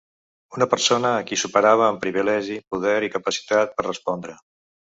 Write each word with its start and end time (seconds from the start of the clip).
Una 0.59 0.67
persona 0.71 1.11
a 1.17 1.19
qui 1.31 1.37
superava 1.41 1.91
en 1.95 2.01
privilegi, 2.05 2.57
poder 2.75 2.97
i 3.09 3.13
capacitat 3.19 3.77
per 3.79 3.87
respondre. 3.91 4.39